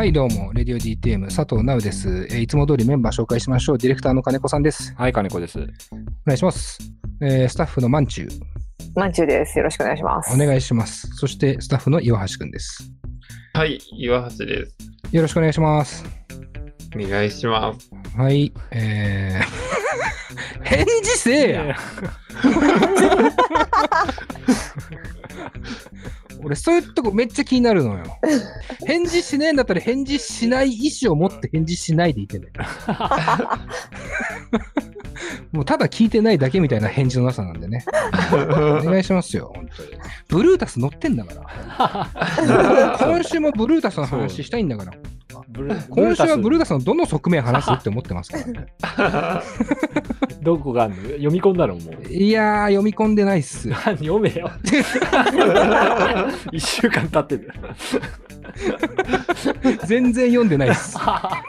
[0.00, 2.26] はい、どうも、レディオ DTM 佐藤直です。
[2.30, 3.78] えーいつも通りメンバー紹介しましょう。
[3.78, 4.94] ディレクターの金子さんです。
[4.94, 5.58] はい、金子です。
[5.58, 5.62] お
[6.24, 6.78] 願いします。
[7.20, 8.28] えースタッフのまんちゅう、
[8.94, 9.58] まんちゅうです。
[9.58, 10.34] よろしくお願いします。
[10.34, 11.06] お願いします。
[11.16, 12.90] そして、スタッフの岩橋くんです。
[13.52, 14.74] はい、岩橋です。
[15.12, 16.02] よろしくお願いします。
[16.96, 17.90] お願いします。
[18.16, 21.76] はい、えー、 返事せえや
[26.50, 28.18] 俺、そういうとこめっちゃ気になるのよ。
[28.86, 32.48] 返事しねえんだったら返事しない意思を持って返事しないでいてね。
[35.52, 37.84] もうただ聞いてないだけみたいな返事のなさなんでね。
[38.32, 38.36] お
[38.82, 39.90] 願いしますよ、本当に。
[40.28, 41.34] ブルータス乗ってんだか
[41.78, 42.98] ら。
[42.98, 44.92] 今週もブルータスの話したいんだから。
[45.88, 48.66] 今週はブルータタスのどの側面話すって思ってますからね。
[50.30, 51.02] ス どこがあるの？
[51.10, 51.74] 読み込んだの？
[51.74, 52.12] もう。
[52.12, 53.68] いやー、読み込んでないっす。
[53.72, 54.50] 読めよ。
[56.52, 57.52] 一週間経ってる。
[59.86, 60.96] 全然読んでないっす。
[60.98, 61.42] あ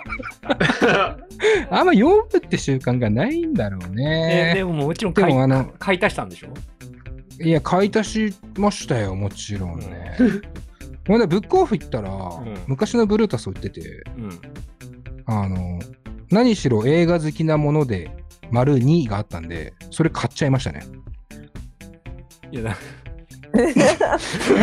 [1.84, 4.54] んま読むって習慣がないんだろうえね。
[4.56, 6.50] でももちろん買いでもあの買い足したんでしょ？
[7.44, 10.16] いや、買い足しましたよ、もちろんね。
[11.06, 14.42] この間ブックオフ行ったら、ん昔のブルータス売ってて、うん。
[15.26, 15.80] あの、
[16.30, 18.12] 何しろ映画好きなもので、
[18.52, 20.84] 丸2があったんで、それ買っちゃいましたね。
[22.52, 22.78] いや、な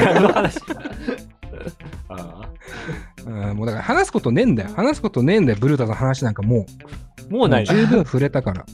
[0.05, 0.61] 何の話
[3.55, 4.71] もうだから話すことねえんだよ。
[4.75, 6.67] 話すことねえんだよ、ブルータスの話なんかもう。
[7.31, 8.65] あもうない十分触れたから。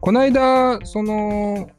[0.00, 1.70] この間、その、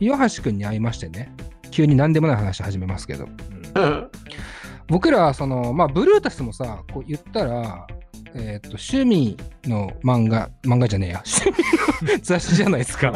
[0.00, 1.32] 岩橋くんに会いましてね、
[1.70, 3.28] 急に何でもない話始めますけど、
[4.88, 7.86] 僕らはその、まあ、ブルータスもさ、こう言ったら、
[8.34, 13.10] えっ、と、趣味の漫画、漫画じゃねえや、趣味の 雑誌じゃないですか。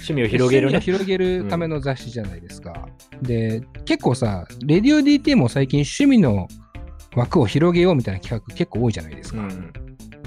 [0.00, 0.80] 趣味を広げるね。
[0.80, 2.88] 広げるための雑誌じゃないですか。
[3.22, 6.48] で、結構さ、レディオ DT も最近趣味の
[7.14, 9.40] 枠を広げようみたいな企画結構多いじゃないですか。
[9.40, 9.72] うん。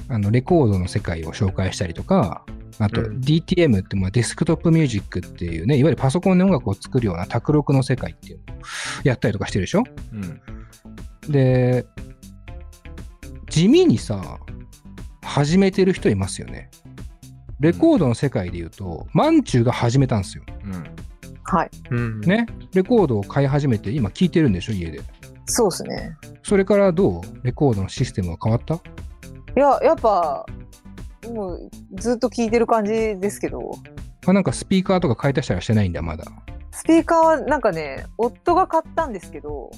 [0.10, 2.46] あのレコードの世界を紹介したりとか、
[2.80, 8.58] あとうん DTM ってまあデスクトップミュージックっていうね、いわゆるパソコンで音楽を作るような卓録の世界っていうのを
[9.04, 9.84] やったりとかしてるでしょ？
[10.12, 10.42] うん。
[11.32, 11.86] で、
[13.50, 14.40] 地味にさ、
[15.22, 16.70] 始めてる人いますよね。
[17.60, 20.44] レコードの世界で言うと、マンチューが始めたんですよ。
[20.66, 20.84] うん。
[21.44, 21.70] はい。
[21.92, 22.22] うん。
[22.22, 22.46] ね？
[22.74, 25.02] レコードを買い始めて、今聴いてるんでしょ、家で。
[25.46, 26.18] そうですね。
[26.42, 27.22] それからどう？
[27.44, 28.76] レコードのシステムは変わった？
[28.76, 28.80] い
[29.56, 30.46] や、やっぱ、
[31.32, 33.72] もうずっと聞いてる感じですけど、
[34.26, 36.24] あなんかスピーカーとか買い足したりはしてないんだ、まだ。
[36.72, 39.70] スピーカーはなんかね、夫が買ったんですけど、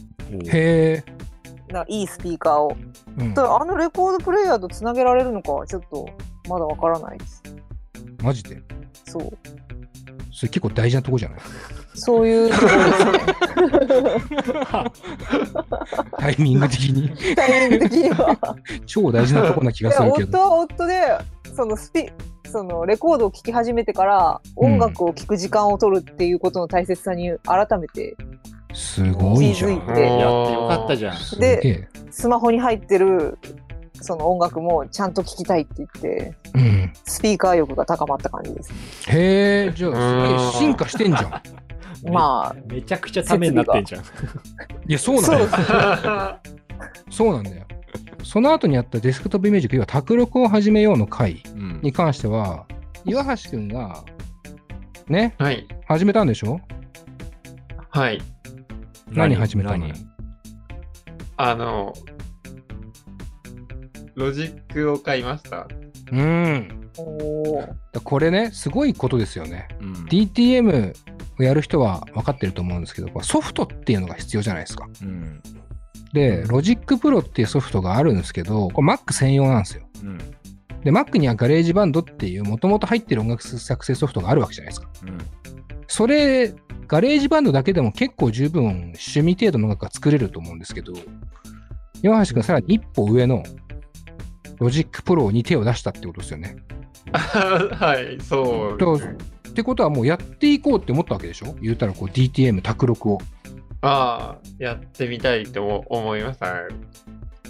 [0.51, 1.85] へえ。
[1.88, 2.75] いいスピーカーを。
[3.17, 6.07] うんあのレコードプレイヤーとつなげられるのかはちょっと
[6.47, 7.41] まだわからないです。
[8.22, 8.62] マジで？
[9.06, 9.38] そう。
[10.31, 11.39] それ結構大事なとこじゃない？
[11.95, 13.06] そういうところです
[14.01, 14.12] ね。
[16.19, 18.38] タイミング的に タイミング的には。
[18.85, 20.39] 超大事なとこな気がするけど。
[20.39, 21.17] 夫は夫で
[21.55, 22.09] そのスピ
[22.51, 28.16] そのレコードを聴き始めてから音楽を聴く時間を取るっていうことの大切さに改めて
[28.73, 29.79] すごいじゃん。
[29.79, 31.15] 気づいてやってよかったじゃん。
[31.15, 31.88] すげえ。
[32.11, 33.38] スマホに入ってる
[34.01, 36.94] その音楽もちゃんと聴きたいって言ってうん。
[37.05, 38.71] スピーカー欲が高まった感じです。
[39.07, 41.41] へえ、じゃあ、すげえ進化してんじゃん。
[42.11, 44.01] まあめちゃくちゃためになってんじゃん。
[44.01, 44.05] い
[44.94, 45.47] や、そうなんだよ。
[47.09, 47.65] そうなんだよ。
[48.25, 52.66] その後にやったデスクトップミュージック、要は卓録を始めようの回うんに関しては、
[53.06, 54.03] 岩橋くんが、
[55.08, 55.68] ね、はい。
[55.88, 56.59] 始めたんでしょ？
[57.90, 58.22] はい。
[59.12, 59.88] 何始めたの？
[59.88, 59.94] 何？
[61.38, 61.94] あの、
[64.16, 65.68] ロジックを買いました。
[66.12, 66.90] うん。
[68.03, 69.68] これね、すごいことですよね。
[69.80, 69.94] うん。
[70.06, 70.94] DTM
[71.40, 74.88] をやる人は分かってると思うんですけど、ソフトっていうのが必要じゃないですか。
[75.03, 75.42] うん。
[76.15, 79.83] で、ロジックプロっていうソフトがあるんですけど、これ Mac 専用なんですよ。
[80.03, 80.17] うん。
[80.83, 84.88] で、Mac にはガレージバンドっていうもともと入ってる音楽作成ソフトがあるわけじゃないですか。
[85.03, 85.17] うん。
[85.88, 86.53] それ、
[86.88, 90.94] ガレージバンドだけでも結構十分趣味程度の音楽が作れると思うんですけど、
[92.01, 93.44] 山橋君さらに一歩上の
[94.59, 96.56] ロジックプロに手を出したってことですよね。
[97.11, 98.75] はい、そう。
[98.75, 101.56] ってことはもうやっていこうって思ったわけでしょ？
[101.61, 103.19] 言うたらこう DTM、宅録を。
[103.87, 106.53] ああ、やってみたいと思思いました。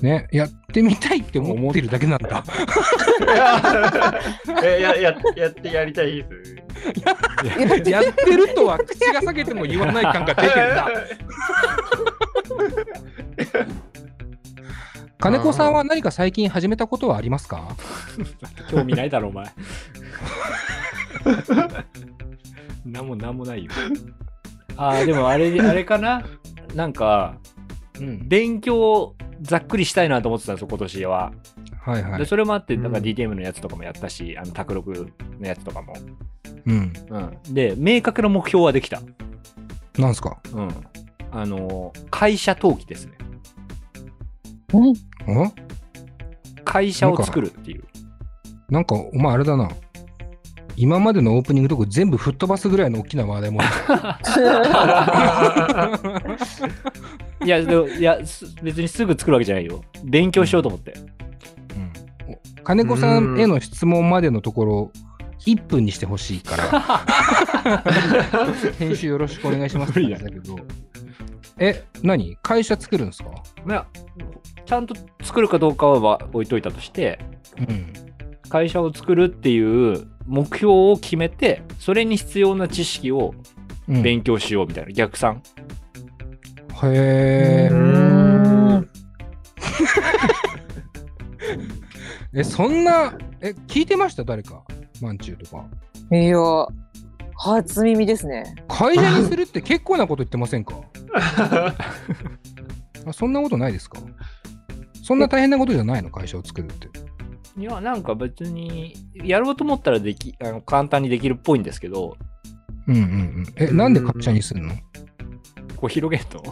[0.02, 2.44] ね、やってみたいって思ってるだけなんだ。
[4.64, 6.30] えやややってやりたいです。
[7.90, 10.88] やってるとは口が裂けても言わない感が出てるな。
[15.18, 17.76] 金子さんは何か最近始めたことはありますか？
[18.70, 19.46] 興味ないだろ、お前。
[22.86, 23.72] なんもなんもないよ。
[24.78, 26.24] ああ、でもあれ、 あれかな？
[26.74, 27.38] なんか、
[28.00, 28.28] うん。
[28.28, 31.32] 勉強ざっくりしたいなと思ってたんですよ、今年は。
[31.82, 32.20] はいはい。
[32.20, 35.94] でそれもあって、なんかうん DTM のやつとかもやったし、あの、卓録のやつとかも。
[36.66, 36.94] うん。
[37.10, 37.20] う
[37.50, 37.54] ん。
[37.54, 39.02] で、明確な目標はできた。
[39.98, 40.38] なんすか？
[40.54, 40.70] うん。
[41.32, 43.14] あの、会社登記ですね。
[44.74, 44.96] うんん
[46.66, 47.84] 会社を作るっていう。
[48.70, 49.70] なんか、お前あれだな。
[50.78, 53.62] 今までのオープニングとこ全部吹っ飛ばすぐらいの大きな話題も。
[57.46, 59.84] いや、でもいや、す別にすぐ作るわけじゃないよ。
[60.04, 60.94] 勉強しようと思って。
[60.94, 61.06] うん
[62.62, 64.92] お金子さんへの質問までのところ、
[65.46, 67.84] 1分にしてほしいから、
[68.80, 70.16] 編集よろしくお願いしますっけど。
[71.60, 72.36] え、何？
[72.42, 73.30] 会社作るんですか？
[73.66, 73.86] まあ、
[74.66, 77.20] ちゃんと作るかどうかは置いといたとして、
[77.60, 77.94] うん。
[78.50, 83.34] 会社を作るっていう目標を決めて、それに必要な知識を
[83.88, 85.44] うん、へ勉強しようみたいな、逆算。
[86.84, 87.74] えう。
[87.76, 87.78] ー
[88.82, 88.90] ん
[92.34, 94.24] え、そんな、え、聞いてました？
[94.24, 94.64] 誰か？
[95.02, 95.66] マンチューとか。
[96.12, 96.38] いや、
[97.38, 98.56] 初耳ですね。
[98.68, 100.76] 会社にするって結構なこと言ってませんか？
[103.08, 104.00] あそんなことないですか？
[105.04, 106.10] そんな大変なことじゃないの？
[106.10, 106.90] 会社を作るって。
[107.58, 112.18] いや、なんか別に、やろうと思ったらできあの簡単にできるっぽいんですけど、
[112.88, 113.46] うんうんうん。
[113.56, 114.74] え、なんで会社にするの？
[115.78, 116.44] こう広げると。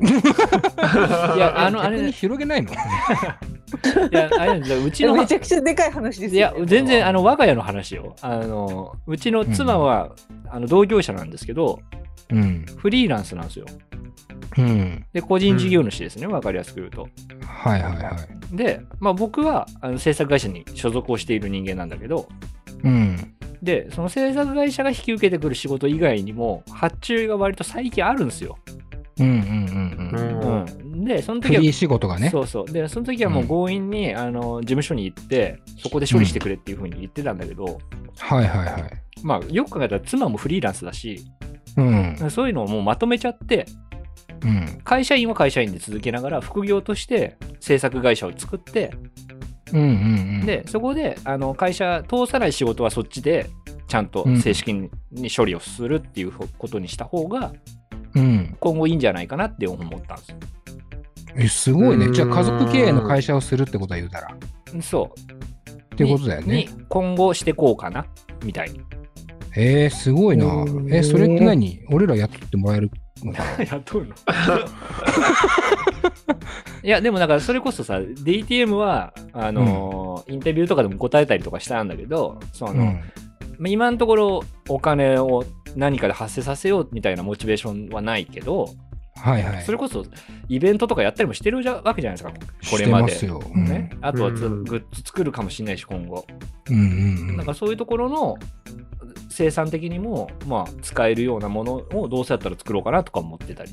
[1.36, 2.70] いや、あの、あれ、い広げないの？
[4.10, 8.14] や、あれうちの、 めちゃくちゃでかい話ですいや全然、あの、我が家の話よ。
[8.20, 10.10] あの、うちの妻は、
[10.50, 11.80] あの同業者なんですけど、
[12.30, 12.66] うん。
[12.76, 13.66] フリーランスなんですよ。
[14.56, 15.04] うん。
[15.12, 17.08] で、個人事業主ですね、わかりやすく言うと。
[17.46, 18.37] はいはいはい。
[18.52, 22.28] で、まあ僕はあの制作会社に所属をしている人間なんだけど、
[22.84, 23.34] うん。
[23.62, 28.56] で、その制作会社が引き受けてくる仕事以外にも、発注が割と最近あるんですよ。
[29.18, 30.92] うんうんうんうん。
[30.92, 32.30] うん、で、その時はフリー仕事がね。
[32.30, 32.72] そうそう。
[32.72, 37.78] で、その時はもう強引に、あの事務所に行って、そこで処理してくれっていうふうに言ってたんだけど、
[38.18, 38.90] はいはいはい。
[39.22, 41.24] まあ、よく考えたら妻もフリーランスだし、
[41.76, 42.16] うん。
[42.30, 43.66] そういうのをもうまとめちゃって、
[44.42, 44.80] うん。
[44.84, 48.92] 会社員は会社員で続けながら、副業として制作会社を作って、
[49.72, 49.88] うんうんう
[50.42, 50.46] ん。
[50.46, 53.48] で、そこで、あの会社通さない仕事はそっちで、
[53.86, 54.90] ちゃんと正式に
[55.34, 57.52] 処理をするっていうことにした方が、
[58.14, 58.56] うん。
[58.60, 60.36] 今後いいんじゃないかなって思ったんですよ。
[61.36, 62.06] え、すごいね。
[62.06, 64.34] うんじゃあ家族経営の会社をするってことは言うたら。
[64.82, 65.94] そう。
[65.94, 66.68] ってことだよねに。
[66.88, 68.06] 今後してこうかな、
[68.44, 68.80] みたいに。
[69.56, 70.46] えー、すごいな
[70.90, 71.80] え、それって何？
[71.90, 72.90] 俺ら雇ってもらえる
[73.70, 74.14] 雇うの？
[76.82, 82.78] いや、でもだからそれこそさ、DTM は、あのーインタビューとかでも答えたりとかしたんだけど、その、うん。
[83.58, 85.44] まあ今のところお金を
[85.74, 88.68] 何かで発生させようみたいなモチベーションはないけど、
[89.16, 89.64] はいはい。
[89.64, 90.04] それこそ
[90.48, 92.32] イベントとかやったりもしてるじゃわけじゃないですか、
[92.70, 93.02] これまで。
[93.04, 93.42] ますよ。
[93.54, 96.26] うんね、あとはグッズ作るかもしれないし、今後。
[96.70, 96.82] うんうん
[97.30, 98.36] うんなんかそういうところの
[99.38, 103.70] 生産的にも、まあ、使えるようなものをどうせやったら作ろうかなとか思ってたり。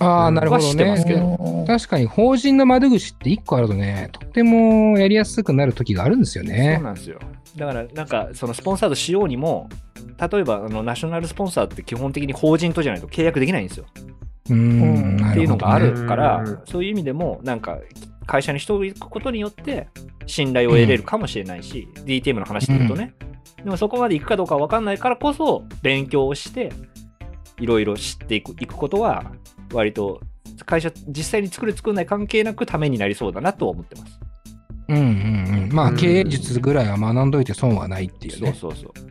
[0.00, 1.20] ああ、なるほはどしてますけね。
[1.20, 6.78] ど確かに法人の窓口って1個あるとね、とってもやりやすくなる時があるんですよそうね。
[6.82, 7.18] なんですよ。
[7.56, 9.70] だから、なんか、そのスポンサードしようにも、
[10.30, 13.86] 例えばあのナショナルスポンサーって基本的に法人とじゃないと契約できないんですよ。
[14.50, 17.78] うーん、なっていうのがあるから、うんそういう意味でも、なんか、
[18.26, 19.88] 会社にしておくことによって、
[20.26, 23.14] 信頼を得れるかもしれないし、DTM の話で言うとね。
[23.64, 26.72] でもそこまで行くかどうかわかんないからこそ、勉強をして、
[27.58, 29.32] いろいろ知っていくいくことは、
[29.72, 30.20] 割と、
[30.64, 34.20] 会社実際に作る作らない関係なくためになりそうだなとは思ってます。
[34.88, 35.02] うんうん
[35.64, 35.72] うん。
[35.72, 38.52] まあ、うん経営術ぐらいは学んどいて損はないっていうね。
[38.58, 39.04] そうそうそ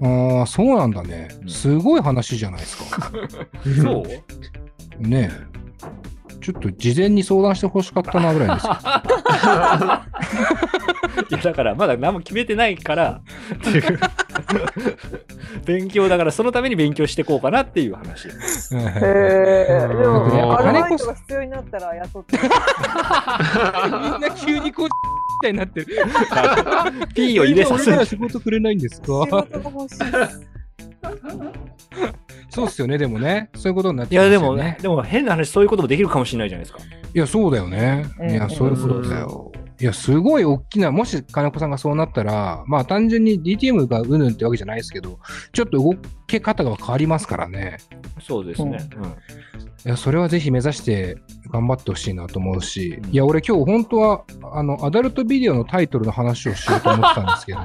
[0.00, 0.38] う。
[0.38, 1.44] ああ、そうなんだねう。
[1.44, 3.10] んすごい話じゃないですか。
[3.80, 4.02] そう？
[5.06, 5.51] ねえ。
[6.42, 8.72] ちょっと事前に相談してほしかったなぐらいですよ。
[11.30, 13.20] いやだからまだ何も決めてないから
[13.54, 13.98] っていう
[15.64, 18.32] 勉強だからそのために勉強していこうかなっていう話へ
[18.72, 19.66] え。
[19.88, 22.38] でうんも、アルバイトが必要になったら雇って。
[22.38, 24.90] みんな急にこう、み
[25.42, 25.86] たいになってる。
[27.14, 29.06] P を入れさせる俺なら仕事くれないんですか？
[29.06, 29.98] 仕事が欲しい。
[32.52, 33.48] そうっすよね、でもね。
[33.54, 34.76] そういうことになっいてますやでもよね。
[34.82, 36.80] でも変な話そういうこともできるかもしれないじゃないですか
[37.14, 38.04] いや、そうだよね。
[38.20, 39.52] うんいや、そういうことだよ。
[39.80, 45.18] いや、すごい大きな、もし金子さんがそうなったら、まあ単純に DTM がうぬんってわけじゃないですけど、
[45.52, 45.94] ちょっと動
[46.26, 47.78] け方が変わりますからね。
[48.20, 48.78] そうですね、
[49.86, 51.16] いや、それはぜひ目指して
[51.50, 57.60] 頑張ってほしいなと思うし、うんいや、俺今日本当は、あの、アダルトビデオのタイトルの話をしようと思ってたんですけど、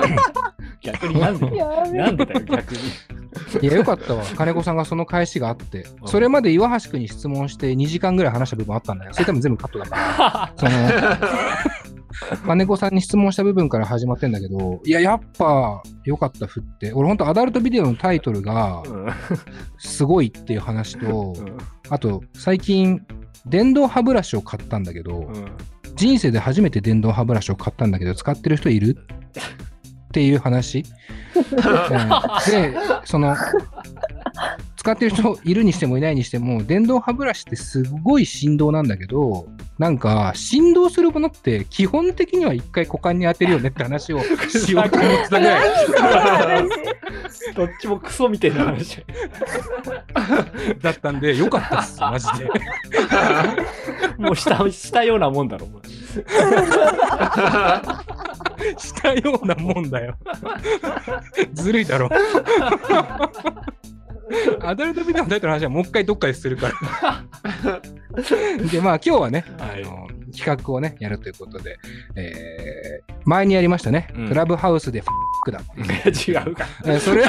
[0.80, 1.46] 逆になんで
[1.92, 2.80] なんでだよ逆に
[3.62, 4.24] いや、よかったわ。
[4.36, 5.86] 金子さんがその返しがあって。
[6.02, 9.12] うんそれまで岩橋君に質問して2時間ぐらい話した部分あったんだよ。
[9.14, 10.52] それ多分全部カットだから。
[10.56, 10.70] その、
[12.46, 16.92] 金子さんに質問した部分から始まってんだけど、いや、やっぱ、よかった、振って。
[16.92, 19.06] 俺、ほんとアダルトビデオのタイトルが、うん
[19.78, 21.56] すごいっていう話と、うん
[21.90, 23.00] あと、最近、
[23.46, 25.46] 電動歯ブラシを買ったんだけど、うん
[25.96, 28.98] 人生で初めて電動歯ブラシを買ったんだけど、使ってる人いる？
[30.08, 30.78] っていう話。
[30.78, 30.84] うん
[32.50, 32.74] で、
[33.04, 33.36] その、
[34.76, 39.46] 使ってる人いるにしてもいないにしても、電動歯ブラシってすごい振動なんだけど、
[39.78, 45.64] なんか、振動するものって基本的には一回股間に当てるよねって話をしようと思ってたぐら
[46.60, 46.68] い。
[47.54, 49.04] どっちもクソみたいな話。
[50.80, 52.48] だったんで、よかったっす、マジで。
[54.18, 55.82] もうした、したようなもんだろ、お前
[58.78, 60.16] したようなもんだよ。
[61.54, 62.08] ずるいだろ。
[64.60, 67.22] アダルトビデオのタイトルの話はもう一回どっかでするから。
[68.70, 71.78] で、まあ今日はね、はいあの企画をね、やるということで、
[72.14, 75.80] えー前にやりましたね、うんクラブハウスでファックだって
[76.30, 76.36] いう。
[76.36, 76.66] 違うか。
[76.84, 77.24] えーそれ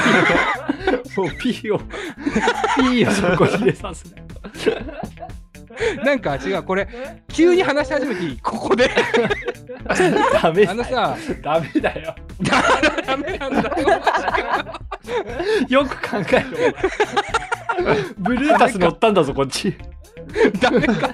[1.17, 1.79] もう P を、
[2.77, 4.23] P をそこ入れさすね。
[6.03, 6.87] なんか違う、これ、
[7.31, 8.39] 急に話し始めていい？
[8.41, 8.89] ここで。
[10.41, 10.71] ダメだよ。
[10.71, 12.15] あのさ、ダメだよ。
[12.41, 13.75] ダメなんだよ。
[15.69, 16.45] よく考え
[17.81, 18.03] ろ。
[18.17, 19.75] ブルータス乗ったんだぞ、こっち。
[20.59, 21.09] ダメか。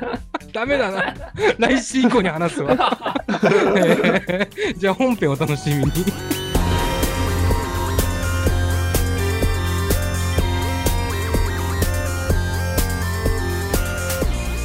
[0.52, 1.14] ダメだな。
[1.60, 2.72] 来週以降に話すわ。
[3.86, 5.92] えーじゃあ本編お楽しみに。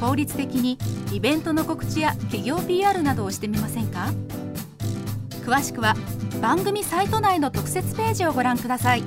[0.00, 0.78] 効率的に
[1.12, 4.08] イベントの告知や企業 PR などをしてみませんか？
[5.44, 5.94] 詳しくは
[6.40, 9.02] 番組サイト内の特設ページをご覧ください。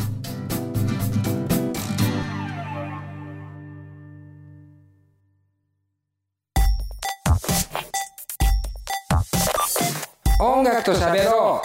[10.40, 11.62] 音楽と喋ろ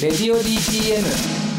[0.00, 0.02] う。
[0.02, 1.53] レディオ DTM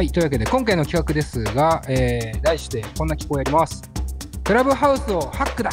[0.00, 3.82] はいというわけで今回の企画ですが、えー題してこんな機構やります。
[4.42, 5.68] クラブハウスをハックだ。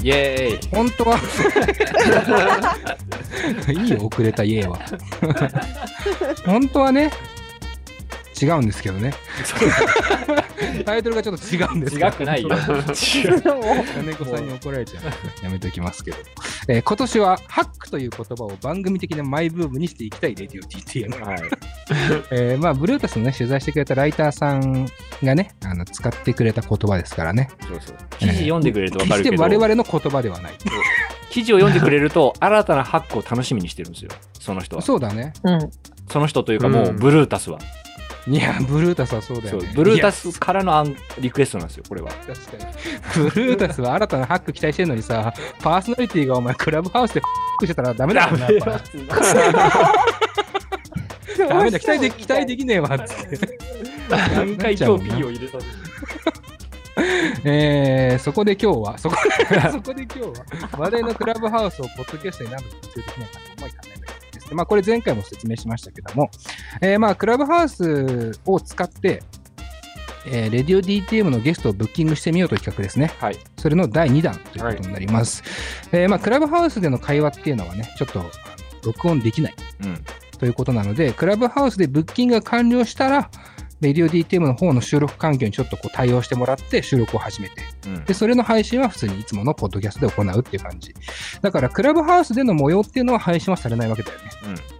[0.00, 0.68] イエーイ。
[0.70, 1.18] 本当は。
[3.68, 4.78] いいよ遅れた家は。
[6.46, 7.10] 本当はね
[8.40, 9.12] 違うんですけどね
[10.84, 12.48] タイトルがちょっと違うんです違くないよ。
[12.48, 12.56] 違う。
[12.62, 15.04] 金子さんに怒られちゃう。
[15.44, 16.16] やめときますけど。
[16.68, 21.24] えー今年は、ハックという言葉を番組的なマイブームにしていきたいレディオ DTM。
[21.24, 21.42] はい。
[22.30, 24.88] えーまあ、ブルータスのね、取材してくれたライターさん
[25.22, 27.48] がね、あの使ってくれた言葉ですからね。
[27.60, 27.96] そうそう。
[28.18, 30.52] 記事読んでくれるとわか決してるけど、我々の言葉ではない。
[31.30, 34.10] 記事を読んでくれると、新たなハックを楽しみにしてるんですよ。
[34.40, 34.82] その人は。
[34.82, 35.32] そうだね。
[35.44, 35.70] うん。
[36.08, 37.58] その人というかもう、うんブルータスは。
[38.28, 39.70] いや、ブルータスはそうだよね。
[39.74, 42.10] ブルータスからのアンリクエストなんですよ、これは。
[42.10, 43.30] 確かに。
[43.30, 47.30] ブルータスは新たなハック期待してるのにさ、パーソナリティがお前クラブハウスでフッ
[47.60, 48.48] クしてたらダメだよな。
[51.48, 53.58] ダメだ、期待で期待できねえわ、つって。
[54.08, 55.64] 何回今日 P を入れたの
[57.44, 59.16] えー、そこで今日は、そこ
[59.70, 60.32] そこで今日は、
[60.78, 63.85] 話題のクラブハウスをポッドキャストに何度か活用できないかと思い考えたい
[64.46, 64.56] ですね。
[64.56, 66.30] まあ、これ前回も説明しましたけども、
[66.80, 69.22] えー、まあ、クラブハウスを使って、
[70.28, 73.12] えー、レディオ DTM のゲストをブッキングしてみようという企画ですね。
[73.20, 73.38] はい。
[73.58, 75.42] それの第2弾ということになります。
[75.92, 78.24] えーまあ、クラブハウスでの会話っていうのはね、ちょっと
[78.84, 80.04] 録音できないうん。
[80.38, 83.30] ということなので、クラブハウスでブッキングが完了したら、
[83.80, 90.94] レディオ DTM の方の収録環境にちょっとこう対応してもらって収録を始めて、うんで、それの配信は普通にいつものポッドキャストで行うっていう感じ。
[91.42, 94.24] だから、クラブハウスでの模様っていうのは配信はされないわけだよね。
[94.44, 94.76] うん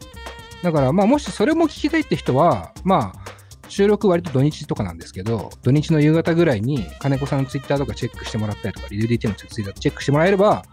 [0.62, 3.36] だから、まあ、もしそれも聞きたいって人は、まあ、
[3.68, 10.64] 収録割と土日とかなんですけど、土日の夕方ぐらいに金子さんのツイッターとかチェックしてもらったりとか、リディ DT のツイッターチェックしてもらえれば、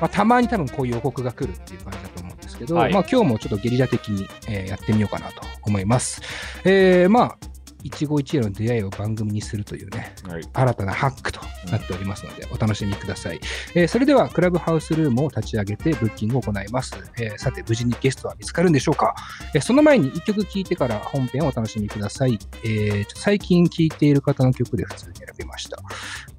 [0.00, 6.20] まあ、たまに多分こういう予告が来るっていう感じだと思うんですけど、はいまあ今日もちょっとゲリラ的に、えーやってみようかなと思います。
[6.64, 7.38] えーまあ、
[7.84, 10.48] 一期一会の出会いを番組にするというね、はい。
[10.52, 13.40] 新たなハックとなっておりますので、お楽しみください。
[13.74, 16.94] えーそれでは、クラブハウスルームを立ち上げてブッキングを行います。
[17.18, 19.14] えーさて、無事にゲストは見つかるんでしょうか、
[19.54, 22.38] えーその前に1曲聴いてから本編をお楽しみください。
[22.64, 25.78] え最近聴いている方の曲で普通に選びました。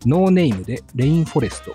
[0.05, 1.73] ノーネームでレインフォレスト。